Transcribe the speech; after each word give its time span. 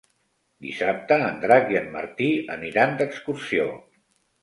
Dissabte 0.67 1.19
en 1.27 1.37
Drac 1.45 1.71
i 1.75 1.79
en 1.83 1.87
Martí 1.99 2.33
aniran 2.59 3.01
d'excursió. 3.03 3.73